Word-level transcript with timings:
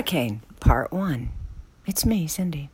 Hurricane, 0.00 0.40
Part 0.60 0.92
1. 0.92 1.28
It's 1.84 2.06
me, 2.06 2.26
Cindy. 2.26 2.70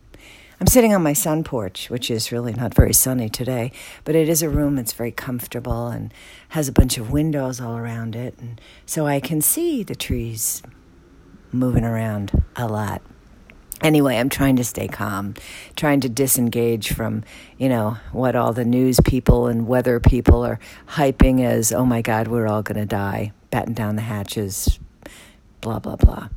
I'm 0.61 0.67
sitting 0.67 0.95
on 0.95 1.03
my 1.03 1.11
sun 1.11 1.43
porch, 1.43 1.89
which 1.89 2.09
is 2.09 2.31
really 2.31 2.53
not 2.53 2.73
very 2.73 2.93
sunny 2.93 3.27
today, 3.27 3.73
but 4.05 4.15
it 4.15 4.29
is 4.29 4.41
a 4.41 4.47
room 4.47 4.77
that's 4.77 4.93
very 4.93 5.11
comfortable 5.11 5.87
and 5.87 6.13
has 6.47 6.69
a 6.69 6.71
bunch 6.71 6.97
of 6.97 7.11
windows 7.11 7.59
all 7.59 7.75
around 7.75 8.15
it, 8.15 8.35
and 8.39 8.61
so 8.85 9.07
I 9.07 9.19
can 9.19 9.41
see 9.41 9.83
the 9.83 9.93
trees 9.93 10.63
moving 11.51 11.83
around 11.83 12.31
a 12.55 12.65
lot. 12.65 13.01
Anyway, 13.81 14.15
I'm 14.15 14.29
trying 14.29 14.55
to 14.55 14.63
stay 14.63 14.87
calm, 14.87 15.33
trying 15.75 15.99
to 15.99 16.09
disengage 16.09 16.93
from, 16.93 17.25
you 17.57 17.67
know, 17.67 17.97
what 18.13 18.37
all 18.37 18.53
the 18.53 18.63
news 18.63 19.01
people 19.03 19.47
and 19.47 19.67
weather 19.67 19.99
people 19.99 20.45
are 20.45 20.59
hyping 20.91 21.43
as, 21.43 21.73
oh 21.73 21.85
my 21.85 22.01
God, 22.01 22.29
we're 22.29 22.47
all 22.47 22.63
going 22.63 22.79
to 22.79 22.85
die, 22.85 23.33
batten 23.51 23.73
down 23.73 23.97
the 23.97 24.03
hatches, 24.03 24.79
blah, 25.59 25.79
blah, 25.79 25.97
blah. 25.97 26.29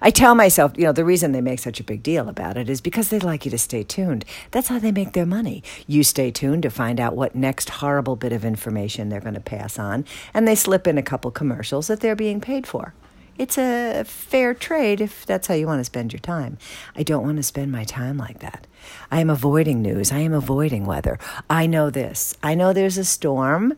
I 0.00 0.10
tell 0.10 0.34
myself, 0.34 0.72
you 0.76 0.84
know, 0.84 0.92
the 0.92 1.04
reason 1.04 1.32
they 1.32 1.40
make 1.40 1.58
such 1.58 1.80
a 1.80 1.84
big 1.84 2.02
deal 2.02 2.28
about 2.28 2.56
it 2.56 2.68
is 2.68 2.80
because 2.80 3.08
they'd 3.08 3.22
like 3.22 3.44
you 3.44 3.50
to 3.50 3.58
stay 3.58 3.82
tuned. 3.82 4.24
That's 4.50 4.68
how 4.68 4.78
they 4.78 4.92
make 4.92 5.12
their 5.12 5.26
money. 5.26 5.62
You 5.86 6.04
stay 6.04 6.30
tuned 6.30 6.62
to 6.62 6.70
find 6.70 7.00
out 7.00 7.16
what 7.16 7.34
next 7.34 7.68
horrible 7.70 8.16
bit 8.16 8.32
of 8.32 8.44
information 8.44 9.08
they're 9.08 9.20
going 9.20 9.34
to 9.34 9.40
pass 9.40 9.78
on, 9.78 10.04
and 10.34 10.46
they 10.46 10.54
slip 10.54 10.86
in 10.86 10.98
a 10.98 11.02
couple 11.02 11.30
commercials 11.30 11.86
that 11.88 12.00
they're 12.00 12.16
being 12.16 12.40
paid 12.40 12.66
for. 12.66 12.94
It's 13.38 13.56
a 13.56 14.02
fair 14.04 14.52
trade 14.52 15.00
if 15.00 15.24
that's 15.24 15.46
how 15.46 15.54
you 15.54 15.68
want 15.68 15.78
to 15.78 15.84
spend 15.84 16.12
your 16.12 16.18
time. 16.18 16.58
I 16.96 17.04
don't 17.04 17.22
want 17.22 17.36
to 17.36 17.44
spend 17.44 17.70
my 17.70 17.84
time 17.84 18.18
like 18.18 18.40
that. 18.40 18.66
I 19.12 19.20
am 19.20 19.30
avoiding 19.30 19.80
news. 19.80 20.10
I 20.10 20.18
am 20.18 20.34
avoiding 20.34 20.86
weather. 20.86 21.20
I 21.48 21.66
know 21.66 21.88
this. 21.88 22.36
I 22.42 22.56
know 22.56 22.72
there's 22.72 22.98
a 22.98 23.04
storm 23.04 23.74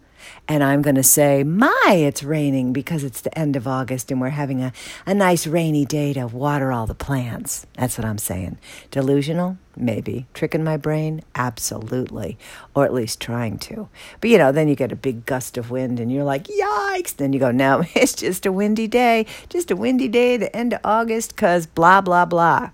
and 0.48 0.64
I'm 0.64 0.82
going 0.82 0.96
to 0.96 1.02
say, 1.02 1.44
My, 1.44 1.94
it's 1.96 2.22
raining 2.22 2.72
because 2.72 3.04
it's 3.04 3.20
the 3.20 3.36
end 3.38 3.56
of 3.56 3.66
August 3.66 4.10
and 4.10 4.20
we're 4.20 4.30
having 4.30 4.62
a, 4.62 4.72
a 5.06 5.14
nice 5.14 5.46
rainy 5.46 5.84
day 5.84 6.12
to 6.14 6.26
water 6.26 6.72
all 6.72 6.86
the 6.86 6.94
plants. 6.94 7.66
That's 7.74 7.96
what 7.98 8.04
I'm 8.04 8.18
saying. 8.18 8.58
Delusional? 8.90 9.58
Maybe. 9.76 10.26
Tricking 10.34 10.64
my 10.64 10.76
brain? 10.76 11.22
Absolutely. 11.34 12.36
Or 12.74 12.84
at 12.84 12.92
least 12.92 13.20
trying 13.20 13.58
to. 13.58 13.88
But 14.20 14.30
you 14.30 14.38
know, 14.38 14.52
then 14.52 14.68
you 14.68 14.74
get 14.74 14.92
a 14.92 14.96
big 14.96 15.24
gust 15.26 15.56
of 15.56 15.70
wind 15.70 16.00
and 16.00 16.12
you're 16.12 16.24
like, 16.24 16.44
Yikes. 16.44 17.16
Then 17.16 17.32
you 17.32 17.40
go, 17.40 17.50
No, 17.50 17.84
it's 17.94 18.14
just 18.14 18.46
a 18.46 18.52
windy 18.52 18.88
day. 18.88 19.26
Just 19.48 19.70
a 19.70 19.76
windy 19.76 20.08
day, 20.08 20.36
the 20.36 20.54
end 20.54 20.72
of 20.72 20.80
August, 20.84 21.34
because 21.34 21.66
blah, 21.66 22.00
blah, 22.00 22.24
blah. 22.24 22.70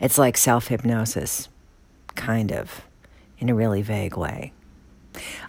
It's 0.00 0.16
like 0.16 0.36
self 0.36 0.68
hypnosis, 0.68 1.48
kind 2.14 2.50
of, 2.52 2.82
in 3.38 3.50
a 3.50 3.54
really 3.54 3.82
vague 3.82 4.16
way. 4.16 4.52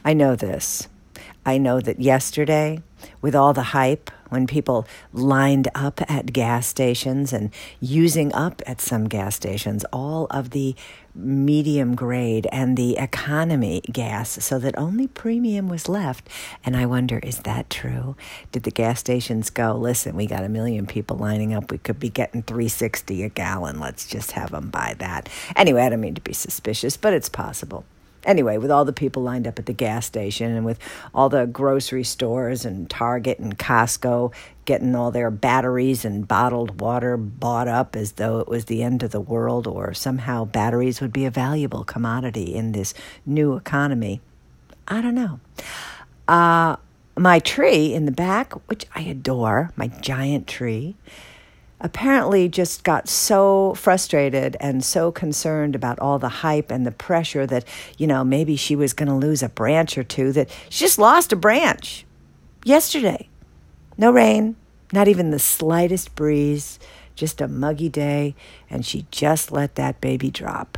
I 0.03 0.13
know 0.13 0.35
this. 0.35 0.88
I 1.45 1.57
know 1.57 1.81
that 1.81 1.99
yesterday, 1.99 2.81
with 3.21 3.35
all 3.35 3.53
the 3.53 3.63
hype, 3.63 4.11
when 4.30 4.47
people 4.47 4.88
lined 5.11 5.67
up 5.75 5.99
at 6.09 6.31
gas 6.31 6.66
stations 6.66 7.33
and 7.33 7.52
using 7.81 8.33
up 8.33 8.61
at 8.66 8.80
some 8.80 9.09
gas 9.09 9.35
stations 9.35 9.83
all 9.91 10.27
of 10.30 10.52
the 10.52 10.73
medium 11.13 11.95
grade 11.95 12.47
and 12.49 12.77
the 12.77 12.97
economy 12.97 13.81
gas 13.91 14.41
so 14.43 14.58
that 14.58 14.77
only 14.77 15.08
premium 15.08 15.67
was 15.67 15.89
left. 15.89 16.30
And 16.63 16.77
I 16.77 16.86
wonder, 16.86 17.19
is 17.19 17.39
that 17.39 17.69
true? 17.69 18.15
Did 18.53 18.63
the 18.63 18.71
gas 18.71 19.02
stations 19.02 19.49
go, 19.49 19.75
listen, 19.75 20.15
we 20.15 20.27
got 20.27 20.45
a 20.45 20.49
million 20.49 20.88
people 20.88 21.17
lining 21.17 21.53
up. 21.53 21.69
We 21.69 21.80
could 21.80 21.99
be 21.99 22.09
getting 22.09 22.43
360 22.43 23.23
a 23.23 23.30
gallon. 23.30 23.81
Let's 23.81 24.08
just 24.08 24.31
have 24.31 24.52
them 24.52 24.69
buy 24.69 24.95
that. 24.99 25.27
Anyway, 25.58 25.81
I 25.81 25.89
don't 25.89 25.99
mean 25.99 26.15
to 26.15 26.21
be 26.21 26.33
suspicious, 26.33 26.95
but 26.95 27.13
it's 27.13 27.30
possible 27.30 27.83
anyway, 28.25 28.58
with 28.58 28.72
all 28.72 28.86
the 28.86 28.94
people 28.94 29.23
lined 29.23 29.47
up 29.47 29.59
at 29.59 29.66
the 29.66 29.73
gas 29.73 30.05
station 30.05 30.52
and 30.55 30.66
with 30.66 30.80
all 31.14 31.30
the 31.30 31.45
grocery 31.45 32.03
stores 32.03 32.66
and 32.66 32.89
Target 32.89 33.39
and 33.39 33.58
Costco 33.58 34.33
getting 34.66 34.95
all 34.95 35.11
their 35.11 35.31
batteries 35.31 36.05
and 36.05 36.27
bottled 36.27 36.80
water 36.80 37.17
bought 37.17 37.67
up 37.67 37.95
as 37.95 38.14
though 38.14 38.39
it 38.39 38.47
was 38.47 38.66
the 38.66 38.83
end 38.83 39.03
of 39.03 39.11
the 39.11 39.19
world 39.19 39.67
or 39.67 39.94
somehow 39.94 40.45
batteries 40.45 41.02
would 41.02 41.14
be 41.14 41.25
a 41.25 41.31
valuable 41.31 41.83
commodity 41.83 42.53
in 42.53 42.72
this 42.72 42.94
new 43.25 43.55
economy. 43.55 44.22
I 44.88 45.02
don't 45.02 45.15
know. 45.15 45.39
Uh, 46.27 46.76
my 47.17 47.39
tree 47.39 47.93
in 47.93 48.05
the 48.05 48.11
back, 48.11 48.53
which 48.70 48.86
I 48.95 49.02
adore, 49.02 49.71
my 49.76 49.88
giant 49.88 50.48
tree, 50.48 50.95
apparently 51.81 52.47
just 52.47 52.83
got 52.83 53.09
so 53.09 53.73
frustrated 53.73 54.55
and 54.59 54.83
so 54.83 55.11
concerned 55.11 55.75
about 55.75 55.99
all 55.99 56.19
the 56.19 56.30
hype 56.30 56.71
and 56.71 56.86
the 56.86 56.92
pressure 56.92 57.45
that, 57.47 57.65
you 57.97 58.08
know, 58.08 58.23
maybe 58.23 58.55
she 58.55 58.75
was 58.75 58.93
going 58.93 59.09
to 59.09 59.15
lose 59.15 59.43
a 59.43 59.49
branch 59.49 59.97
or 59.97 60.03
two 60.03 60.31
that 60.31 60.49
she 60.70 60.86
just 60.86 60.99
lost 60.99 61.33
a 61.33 61.36
branch 61.36 62.05
yesterday. 62.64 63.27
No 63.97 64.11
rain, 64.11 64.55
not 64.93 65.08
even 65.08 65.31
the 65.31 65.39
slightest 65.39 66.15
breeze, 66.15 66.80
just 67.15 67.41
a 67.41 67.47
muggy 67.47 67.89
day, 67.89 68.36
and 68.70 68.86
she 68.86 69.05
just 69.11 69.52
let 69.52 69.75
that 69.75 69.99
baby 70.02 70.30
drop. 70.30 70.77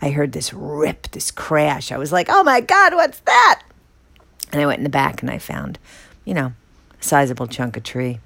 I 0.00 0.10
heard 0.10 0.32
this 0.32 0.52
rip, 0.52 1.10
this 1.10 1.30
crash. 1.30 1.90
I 1.90 1.98
was 1.98 2.12
like, 2.12 2.28
oh 2.30 2.42
my 2.42 2.60
God, 2.60 2.94
what's 2.94 3.20
that? 3.20 3.62
And 4.52 4.60
I 4.60 4.66
went 4.66 4.78
in 4.78 4.84
the 4.84 4.90
back 4.90 5.22
and 5.22 5.30
I 5.30 5.38
found, 5.38 5.78
you 6.24 6.34
know, 6.34 6.52
a 7.00 7.02
sizable 7.02 7.46
chunk 7.46 7.76
of 7.76 7.82
tree 7.82 8.20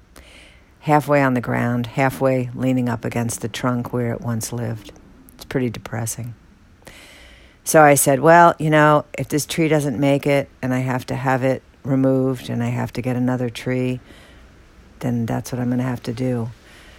halfway 0.89 1.21
on 1.21 1.35
the 1.35 1.41
ground, 1.41 1.85
halfway 1.85 2.49
leaning 2.55 2.89
up 2.89 3.05
against 3.05 3.41
the 3.41 3.47
trunk 3.47 3.93
where 3.93 4.11
it 4.11 4.21
once 4.21 4.51
lived. 4.51 4.91
It's 5.35 5.45
pretty 5.45 5.69
depressing. 5.69 6.33
So 7.63 7.83
I 7.83 7.93
said, 7.93 8.21
Well, 8.21 8.55
you 8.57 8.71
know, 8.71 9.05
if 9.15 9.29
this 9.29 9.45
tree 9.45 9.67
doesn't 9.67 9.99
make 9.99 10.25
it 10.25 10.49
and 10.63 10.73
I 10.73 10.79
have 10.79 11.05
to 11.05 11.15
have 11.15 11.43
it 11.43 11.61
removed 11.83 12.49
and 12.49 12.63
I 12.63 12.69
have 12.69 12.91
to 12.93 13.03
get 13.03 13.15
another 13.15 13.51
tree, 13.51 13.99
then 15.01 15.27
that's 15.27 15.51
what 15.51 15.61
I'm 15.61 15.67
going 15.67 15.77
to 15.77 15.83
have 15.83 16.01
to 16.03 16.13
do. 16.13 16.49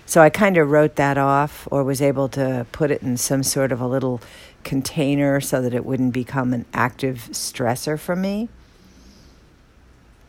So 0.07 0.21
I 0.21 0.31
kind 0.31 0.57
of 0.57 0.71
wrote 0.71 0.95
that 0.95 1.19
off 1.19 1.67
or 1.73 1.83
was 1.83 2.01
able 2.01 2.29
to 2.29 2.67
put 2.71 2.93
it 2.93 3.03
in 3.03 3.17
some 3.17 3.43
sort 3.43 3.73
of 3.73 3.81
a 3.81 3.89
little 3.89 4.21
container 4.63 5.41
so 5.41 5.61
that 5.63 5.75
it 5.75 5.85
wouldn't 5.85 6.15
become 6.15 6.53
an 6.53 6.65
active 6.73 7.29
stressor 7.33 7.99
for 7.99 8.15
me. 8.15 8.51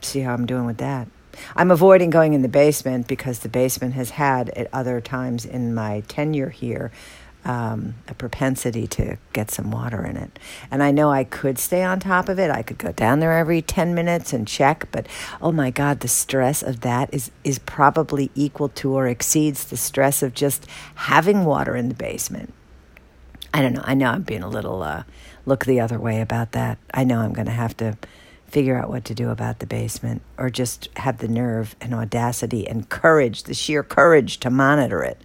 See 0.02 0.22
how 0.22 0.34
I'm 0.34 0.48
doing 0.48 0.66
with 0.66 0.78
that. 0.78 1.08
I'm 1.56 1.72
avoiding 1.72 2.10
going 2.10 2.34
in 2.34 2.42
the 2.42 2.50
basement 2.50 3.08
because 3.08 3.40
the 3.40 3.50
basement 3.50 3.94
has 3.94 4.12
had 4.12 4.50
at 4.52 4.68
other 4.74 5.02
times 5.02 5.46
in 5.46 5.74
my 5.74 6.02
tenure 6.08 6.50
here 6.50 6.92
um, 7.44 7.96
a 8.08 8.14
propensity 8.14 8.86
to 8.88 9.18
get 9.34 9.50
some 9.50 9.72
water 9.72 10.06
in 10.06 10.16
it. 10.16 10.38
And 10.70 10.84
I 10.84 10.92
know 10.92 11.10
I 11.10 11.24
could 11.24 11.58
stay 11.58 11.84
on 11.84 12.00
top 12.00 12.30
of 12.30 12.38
it. 12.38 12.52
I 12.52 12.62
could 12.62 12.78
go 12.78 12.92
down 12.92 13.20
there 13.20 13.36
every 13.38 13.62
10 13.62 13.96
minutes 13.96 14.32
and 14.34 14.48
check, 14.48 14.88
but 14.92 15.08
oh 15.42 15.52
my 15.52 15.72
God, 15.72 16.02
the 16.02 16.08
stress 16.08 16.62
of 16.62 16.82
that 16.82 17.12
is, 17.14 17.32
is 17.44 17.60
probably 17.60 18.30
equal 18.36 18.70
to 18.70 18.94
or 18.94 19.08
exceeds 19.08 19.66
the 19.66 19.78
stress 19.78 20.22
of 20.22 20.34
just 20.34 20.68
having 20.96 21.46
water 21.46 21.76
in 21.76 21.90
the 21.90 21.96
basement. 21.96 22.54
I 23.54 23.62
don't 23.62 23.74
know. 23.74 23.84
I 23.84 23.96
know 23.96 24.12
I'm 24.12 24.22
being 24.22 24.44
a 24.44 24.50
little 24.50 24.82
uh, 24.84 25.04
look 25.46 25.66
the 25.66 25.80
other 25.80 26.00
way 26.00 26.22
about 26.22 26.52
that. 26.54 26.78
I 26.94 27.04
know 27.04 27.20
I'm 27.20 27.34
going 27.34 27.48
to 27.48 27.52
have 27.52 27.76
to 27.78 27.98
figure 28.52 28.78
out 28.78 28.90
what 28.90 29.06
to 29.06 29.16
do 29.16 29.30
about 29.30 29.60
the 29.60 29.66
basement 29.66 30.22
or 30.38 30.50
just 30.50 30.90
have 30.98 31.20
the 31.20 31.28
nerve 31.28 31.76
and 31.80 31.94
audacity 31.94 32.68
and 32.68 32.90
courage, 32.90 33.44
the 33.44 33.54
sheer 33.54 33.82
courage 33.82 34.40
to 34.42 34.50
monitor 34.50 35.02
it. 35.04 35.22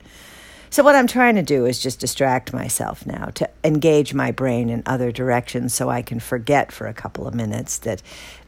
So, 0.70 0.82
what 0.82 0.94
I'm 0.94 1.06
trying 1.06 1.36
to 1.36 1.42
do 1.42 1.64
is 1.64 1.82
just 1.82 2.00
distract 2.00 2.52
myself 2.52 3.06
now, 3.06 3.26
to 3.34 3.48
engage 3.64 4.14
my 4.14 4.30
brain 4.30 4.68
in 4.68 4.82
other 4.84 5.10
directions 5.10 5.74
so 5.74 5.88
I 5.88 6.02
can 6.02 6.20
forget 6.20 6.70
for 6.70 6.86
a 6.86 6.94
couple 6.94 7.26
of 7.26 7.34
minutes 7.34 7.78
that, 7.78 8.02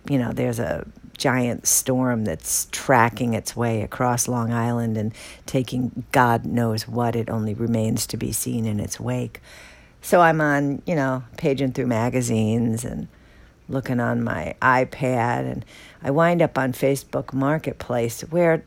you 0.08 0.18
know, 0.18 0.32
there's 0.32 0.58
a 0.58 0.86
giant 1.16 1.66
storm 1.66 2.24
that's 2.24 2.68
tracking 2.70 3.34
its 3.34 3.56
way 3.56 3.82
across 3.82 4.28
Long 4.28 4.52
Island 4.52 4.96
and 4.96 5.12
taking 5.46 6.04
God 6.12 6.44
knows 6.44 6.86
what. 6.86 7.16
It 7.16 7.30
only 7.30 7.54
remains 7.54 8.06
to 8.08 8.16
be 8.16 8.30
seen 8.30 8.66
in 8.66 8.78
its 8.78 9.00
wake. 9.00 9.40
So, 10.02 10.20
I'm 10.20 10.40
on, 10.40 10.82
you 10.86 10.94
know, 10.94 11.24
paging 11.36 11.72
through 11.72 11.86
magazines 11.86 12.84
and 12.84 13.08
looking 13.68 14.00
on 14.00 14.22
my 14.22 14.54
iPad 14.62 15.50
and 15.50 15.64
I 16.02 16.10
wind 16.10 16.42
up 16.42 16.56
on 16.56 16.72
Facebook 16.72 17.32
Marketplace 17.32 18.22
where 18.22 18.64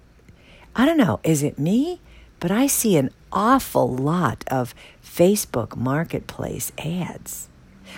I 0.75 0.85
don't 0.85 0.97
know, 0.97 1.19
is 1.23 1.43
it 1.43 1.59
me? 1.59 1.99
But 2.39 2.51
I 2.51 2.67
see 2.67 2.97
an 2.97 3.11
awful 3.31 3.87
lot 3.87 4.43
of 4.47 4.73
Facebook 5.03 5.75
Marketplace 5.75 6.71
ads. 6.77 7.49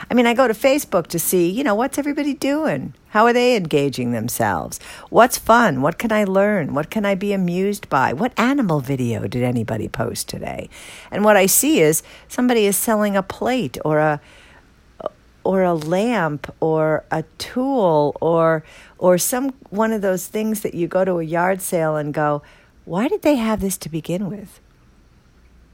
I 0.10 0.14
mean, 0.14 0.26
I 0.26 0.34
go 0.34 0.48
to 0.48 0.54
Facebook 0.54 1.08
to 1.08 1.20
see, 1.20 1.50
you 1.50 1.64
know, 1.64 1.76
what's 1.76 1.98
everybody 1.98 2.34
doing? 2.34 2.94
How 3.10 3.26
are 3.26 3.34
they 3.34 3.56
engaging 3.56 4.12
themselves? 4.12 4.80
What's 5.10 5.38
fun? 5.38 5.82
What 5.82 6.00
can 6.00 6.12
I 6.12 6.24
learn? 6.24 6.74
What 6.74 6.90
can 6.90 7.06
I 7.06 7.16
be 7.16 7.32
amused 7.32 7.90
by? 7.90 8.12
What 8.12 8.38
animal 8.38 8.80
video 8.80 9.28
did 9.28 9.44
anybody 9.44 9.88
post 9.88 10.28
today? 10.28 10.70
And 11.12 11.24
what 11.24 11.38
I 11.38 11.46
see 11.46 11.80
is 11.80 12.02
somebody 12.28 12.66
is 12.66 12.76
selling 12.76 13.16
a 13.16 13.24
plate 13.24 13.78
or 13.86 14.00
a 14.00 14.20
or 15.44 15.64
a 15.64 15.74
lamp 15.74 16.54
or 16.60 17.04
a 17.12 17.24
tool 17.38 18.16
or 18.22 18.64
or 18.98 19.18
some 19.18 19.50
one 19.70 19.92
of 19.92 20.02
those 20.02 20.28
things 20.28 20.62
that 20.62 20.74
you 20.74 20.88
go 20.88 21.04
to 21.04 21.20
a 21.20 21.24
yard 21.24 21.62
sale 21.62 21.96
and 21.96 22.14
go, 22.14 22.42
why 22.86 23.08
did 23.08 23.22
they 23.22 23.36
have 23.36 23.60
this 23.60 23.78
to 23.78 23.90
begin 23.90 24.30
with? 24.30 24.60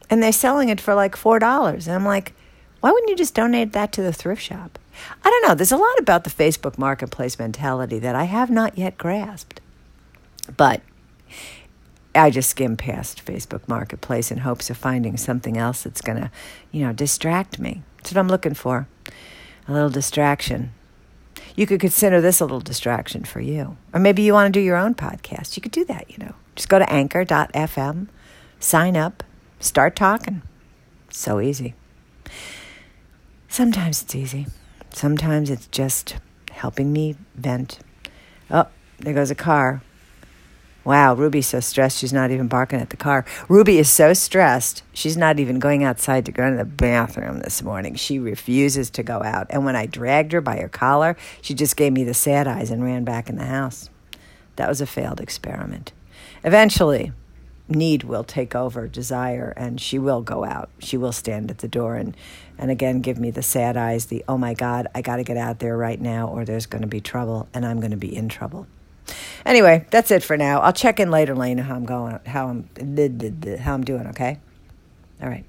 And 0.08 0.22
they're 0.22 0.32
selling 0.32 0.68
it 0.68 0.80
for 0.80 0.94
like 0.94 1.16
four 1.16 1.38
dollars. 1.38 1.86
And 1.86 1.94
I'm 1.94 2.04
like, 2.04 2.34
why 2.80 2.90
wouldn't 2.90 3.10
you 3.10 3.16
just 3.16 3.34
donate 3.34 3.72
that 3.72 3.92
to 3.92 4.02
the 4.02 4.12
thrift 4.12 4.42
shop? 4.42 4.78
I 5.24 5.30
don't 5.30 5.48
know. 5.48 5.54
There's 5.54 5.72
a 5.72 5.76
lot 5.76 5.98
about 5.98 6.24
the 6.24 6.30
Facebook 6.30 6.78
marketplace 6.78 7.38
mentality 7.38 7.98
that 7.98 8.14
I 8.14 8.24
have 8.24 8.50
not 8.50 8.76
yet 8.76 8.98
grasped. 8.98 9.60
But 10.56 10.82
I 12.14 12.30
just 12.30 12.50
skim 12.50 12.76
past 12.76 13.24
Facebook 13.24 13.68
Marketplace 13.68 14.32
in 14.32 14.38
hopes 14.38 14.68
of 14.68 14.76
finding 14.76 15.16
something 15.16 15.56
else 15.56 15.84
that's 15.84 16.00
going 16.00 16.20
to, 16.20 16.30
you 16.72 16.84
know, 16.84 16.92
distract 16.92 17.58
me. 17.58 17.82
That's 17.96 18.12
what 18.12 18.18
I'm 18.18 18.28
looking 18.28 18.54
for. 18.54 18.88
A 19.70 19.72
little 19.72 19.88
distraction. 19.88 20.72
You 21.54 21.64
could 21.64 21.78
consider 21.78 22.20
this 22.20 22.40
a 22.40 22.44
little 22.44 22.58
distraction 22.58 23.22
for 23.22 23.40
you. 23.40 23.76
Or 23.94 24.00
maybe 24.00 24.22
you 24.22 24.32
want 24.32 24.52
to 24.52 24.58
do 24.58 24.64
your 24.64 24.76
own 24.76 24.96
podcast. 24.96 25.56
You 25.56 25.62
could 25.62 25.70
do 25.70 25.84
that, 25.84 26.10
you 26.10 26.18
know. 26.18 26.34
Just 26.56 26.68
go 26.68 26.80
to 26.80 26.92
anchor.fm, 26.92 28.08
sign 28.58 28.96
up, 28.96 29.22
start 29.60 29.94
talking. 29.94 30.42
So 31.10 31.38
easy. 31.40 31.74
Sometimes 33.46 34.02
it's 34.02 34.16
easy. 34.16 34.48
Sometimes 34.92 35.50
it's 35.50 35.68
just 35.68 36.16
helping 36.50 36.92
me 36.92 37.14
vent. 37.36 37.78
Oh, 38.50 38.66
there 38.98 39.14
goes 39.14 39.30
a 39.30 39.36
car. 39.36 39.82
Wow, 40.82 41.12
Ruby's 41.14 41.46
so 41.46 41.60
stressed 41.60 41.98
she's 41.98 42.12
not 42.12 42.30
even 42.30 42.48
barking 42.48 42.80
at 42.80 42.88
the 42.88 42.96
car. 42.96 43.26
Ruby 43.50 43.78
is 43.78 43.90
so 43.90 44.14
stressed 44.14 44.82
she's 44.94 45.16
not 45.16 45.38
even 45.38 45.58
going 45.58 45.84
outside 45.84 46.24
to 46.24 46.32
go 46.32 46.48
to 46.48 46.56
the 46.56 46.64
bathroom 46.64 47.40
this 47.40 47.62
morning. 47.62 47.96
She 47.96 48.18
refuses 48.18 48.88
to 48.90 49.02
go 49.02 49.22
out. 49.22 49.48
And 49.50 49.66
when 49.66 49.76
I 49.76 49.84
dragged 49.84 50.32
her 50.32 50.40
by 50.40 50.58
her 50.58 50.70
collar, 50.70 51.18
she 51.42 51.52
just 51.52 51.76
gave 51.76 51.92
me 51.92 52.04
the 52.04 52.14
sad 52.14 52.48
eyes 52.48 52.70
and 52.70 52.82
ran 52.82 53.04
back 53.04 53.28
in 53.28 53.36
the 53.36 53.44
house. 53.44 53.90
That 54.56 54.70
was 54.70 54.80
a 54.80 54.86
failed 54.86 55.20
experiment. 55.20 55.92
Eventually, 56.44 57.12
need 57.68 58.02
will 58.04 58.24
take 58.24 58.54
over 58.54 58.88
desire 58.88 59.52
and 59.58 59.78
she 59.78 59.98
will 59.98 60.22
go 60.22 60.44
out. 60.44 60.70
She 60.78 60.96
will 60.96 61.12
stand 61.12 61.50
at 61.50 61.58
the 61.58 61.68
door 61.68 61.96
and, 61.96 62.16
and 62.56 62.70
again 62.70 63.02
give 63.02 63.18
me 63.18 63.30
the 63.30 63.42
sad 63.42 63.76
eyes, 63.76 64.06
the 64.06 64.24
oh 64.26 64.38
my 64.38 64.54
God, 64.54 64.88
I 64.94 65.02
got 65.02 65.16
to 65.16 65.24
get 65.24 65.36
out 65.36 65.58
there 65.58 65.76
right 65.76 66.00
now 66.00 66.28
or 66.28 66.46
there's 66.46 66.66
going 66.66 66.82
to 66.82 66.88
be 66.88 67.02
trouble 67.02 67.48
and 67.52 67.66
I'm 67.66 67.80
going 67.80 67.90
to 67.90 67.98
be 67.98 68.14
in 68.16 68.30
trouble. 68.30 68.66
Anyway, 69.46 69.86
that's 69.90 70.10
it 70.10 70.22
for 70.22 70.36
now. 70.36 70.60
I'll 70.60 70.72
check 70.72 71.00
in 71.00 71.10
later, 71.10 71.34
Lena, 71.34 71.62
how 71.62 71.74
I'm 71.74 71.84
going, 71.86 72.18
how 72.26 72.48
I'm, 72.48 72.68
how 73.58 73.74
I'm 73.74 73.84
doing, 73.84 74.06
okay? 74.08 74.38
All 75.22 75.28
right. 75.28 75.44